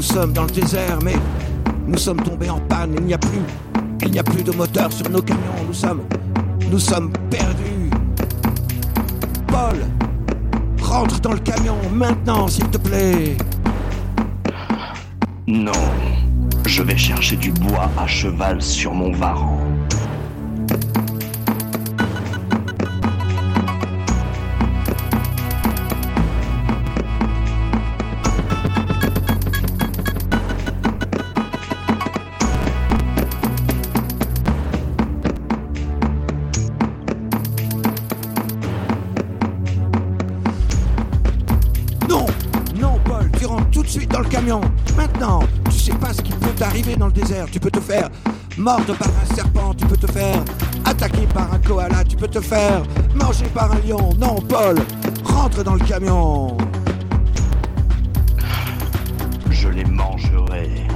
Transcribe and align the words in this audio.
sommes 0.00 0.32
dans 0.32 0.44
le 0.44 0.50
désert, 0.50 0.98
mais 1.04 1.16
nous 1.86 1.98
sommes 1.98 2.22
tombés 2.22 2.48
en 2.48 2.60
panne. 2.60 2.94
Il 2.96 3.04
n'y 3.04 3.12
a 3.12 3.18
plus, 3.18 3.42
il 4.02 4.10
n'y 4.10 4.18
a 4.18 4.22
plus 4.22 4.42
de 4.42 4.52
moteur 4.52 4.90
sur 4.90 5.10
nos 5.10 5.20
camions. 5.20 5.66
Nous 5.66 5.74
sommes, 5.74 6.02
nous 6.70 6.78
sommes 6.78 7.12
perdus. 7.28 7.90
Paul, 9.48 9.76
rentre 10.80 11.20
dans 11.20 11.32
le 11.32 11.40
camion 11.40 11.76
maintenant, 11.92 12.48
s'il 12.48 12.68
te 12.68 12.78
plaît. 12.78 13.36
Non, 15.46 15.72
je 16.64 16.82
vais 16.82 16.96
chercher 16.96 17.36
du 17.36 17.50
bois 17.52 17.90
à 17.98 18.06
cheval 18.06 18.62
sur 18.62 18.94
mon 18.94 19.12
varan. 19.12 19.58
Camion. 44.28 44.60
Maintenant, 44.96 45.40
tu 45.66 45.78
sais 45.78 45.94
pas 45.94 46.12
ce 46.12 46.22
qui 46.22 46.32
peut 46.32 46.50
t'arriver 46.56 46.96
dans 46.96 47.06
le 47.06 47.12
désert. 47.12 47.46
Tu 47.50 47.60
peux 47.60 47.70
te 47.70 47.80
faire 47.80 48.08
mordre 48.58 48.96
par 48.96 49.08
un 49.08 49.34
serpent, 49.34 49.74
tu 49.74 49.86
peux 49.86 49.96
te 49.96 50.10
faire 50.10 50.42
attaquer 50.84 51.26
par 51.32 51.52
un 51.52 51.58
koala, 51.58 52.04
tu 52.04 52.16
peux 52.16 52.28
te 52.28 52.40
faire 52.40 52.82
manger 53.14 53.46
par 53.54 53.72
un 53.72 53.78
lion. 53.86 54.10
Non, 54.18 54.36
Paul, 54.48 54.76
rentre 55.24 55.62
dans 55.64 55.74
le 55.74 55.84
camion. 55.84 56.56
Je 59.50 59.68
les 59.68 59.84
mangerai. 59.84 60.91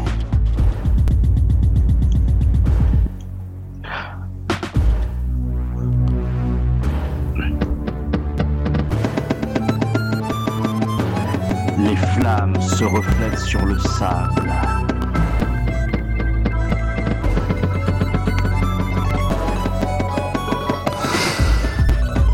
Les 12.17 12.23
flammes 12.23 12.61
se 12.61 12.85
reflètent 12.85 13.39
sur 13.39 13.65
le 13.67 13.79
sable. 13.79 14.53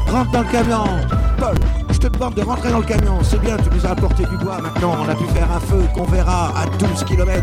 Rentre 0.08 0.30
dans 0.30 0.40
le 0.40 0.52
camion. 0.52 0.84
Paul, 1.38 1.54
je 1.90 1.98
te 1.98 2.06
demande 2.06 2.34
de 2.34 2.42
rentrer 2.42 2.70
dans 2.70 2.78
le 2.78 2.84
camion. 2.84 3.18
C'est 3.22 3.40
bien, 3.40 3.56
tu 3.56 3.70
nous 3.74 3.86
as 3.86 3.90
apporté 3.90 4.24
du 4.24 4.36
bois. 4.36 4.60
Maintenant, 4.60 4.96
on 5.04 5.08
a 5.08 5.14
pu 5.14 5.24
faire 5.34 5.50
un 5.50 5.60
feu 5.60 5.82
qu'on 5.94 6.04
verra 6.04 6.50
à 6.50 6.66
12 6.78 7.04
km. 7.04 7.42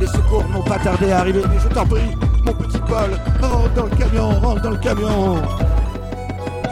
Les 0.00 0.06
secours 0.06 0.44
n'ont 0.50 0.62
pas 0.62 0.78
tardé 0.78 1.10
à 1.10 1.20
arriver, 1.20 1.42
mais 1.48 1.58
je 1.58 1.68
t'en 1.68 1.86
prie, 1.86 2.16
mon 2.44 2.52
petit 2.52 2.78
Paul, 2.78 3.10
rentre 3.40 3.74
dans 3.74 3.84
le 3.84 3.96
camion, 3.96 4.30
rentre 4.40 4.62
dans 4.62 4.70
le 4.70 4.76
camion. 4.76 5.42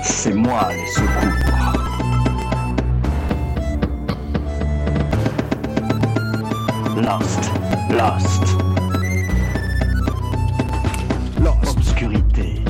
C'est 0.03 0.35
moi 0.35 0.69
les 0.71 0.87
secours. 0.93 1.50
Lost, 7.11 7.51
lost, 7.91 8.57
Lost, 11.43 11.77
obscurité. 11.77 12.63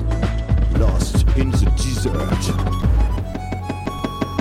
lost 0.79 1.27
in 1.37 1.51
the 1.51 1.67
desert. 1.77 2.55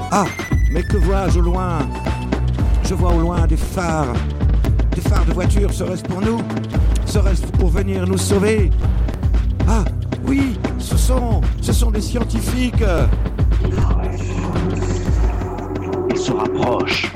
Ah, 0.10 0.24
mais 0.72 0.84
que 0.84 0.96
vois-je 0.96 1.40
au 1.40 1.42
loin? 1.42 1.80
Je 2.86 2.94
vois 2.94 3.14
au 3.14 3.20
loin 3.20 3.46
des 3.46 3.58
phares. 3.58 4.14
Des 4.96 5.02
phares 5.02 5.26
de 5.26 5.34
voiture, 5.34 5.74
serait-ce 5.74 6.04
pour 6.04 6.22
nous? 6.22 6.40
Serait-ce 7.06 7.46
pour 7.58 7.68
venir 7.68 8.08
nous 8.08 8.18
sauver? 8.18 8.72
Ah, 9.68 9.84
oui, 10.26 10.58
ce 10.78 10.96
sont, 10.96 11.42
ce 11.62 11.74
sont 11.74 11.92
des 11.92 12.00
scientifiques. 12.00 12.86
Il 16.10 16.18
se 16.18 16.31
rapproche. 16.31 17.12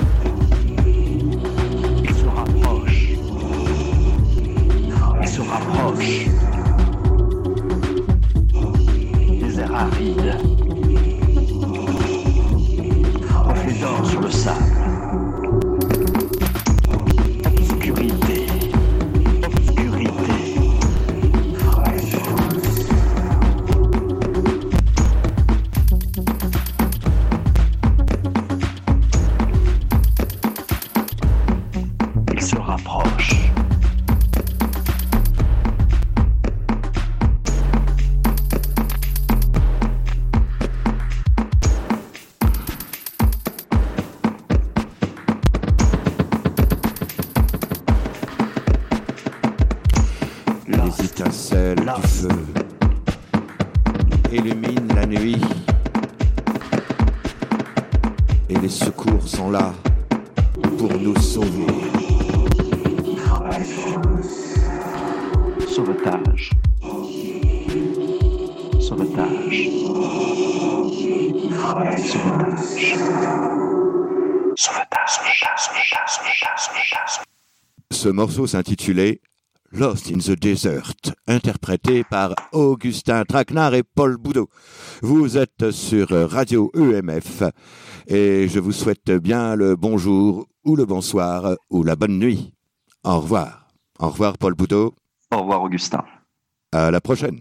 les 50.84 51.04
étincelles 51.04 51.76
du 51.76 52.08
feu 52.08 52.28
illuminent 54.32 54.94
la 54.94 55.06
nuit. 55.06 55.40
Et 58.48 58.56
les 58.56 58.68
secours 58.68 59.26
sont 59.26 59.50
là 59.50 59.72
pour 60.78 60.92
nous 60.98 61.16
sauver. 61.20 61.66
Sauvetage. 65.68 66.50
Sauvetage. 68.80 69.70
Sauvetage. 74.56 74.94
Ce 77.90 78.08
morceau 78.08 78.46
s'intitulait 78.46 79.20
Lost 79.76 80.08
in 80.08 80.18
the 80.18 80.38
Desert, 80.38 80.94
interprété 81.26 82.04
par 82.04 82.34
Augustin 82.52 83.24
Traquenard 83.24 83.74
et 83.74 83.82
Paul 83.82 84.16
Boudot. 84.16 84.48
Vous 85.02 85.36
êtes 85.36 85.72
sur 85.72 86.10
Radio 86.30 86.70
EMF 86.76 87.42
et 88.06 88.46
je 88.48 88.60
vous 88.60 88.70
souhaite 88.70 89.10
bien 89.10 89.56
le 89.56 89.74
bonjour 89.74 90.46
ou 90.64 90.76
le 90.76 90.86
bonsoir 90.86 91.56
ou 91.70 91.82
la 91.82 91.96
bonne 91.96 92.20
nuit. 92.20 92.54
Au 93.02 93.18
revoir. 93.18 93.66
Au 93.98 94.10
revoir 94.10 94.38
Paul 94.38 94.54
Boudot. 94.54 94.94
Au 95.32 95.38
revoir 95.38 95.62
Augustin. 95.62 96.04
À 96.70 96.92
la 96.92 97.00
prochaine. 97.00 97.40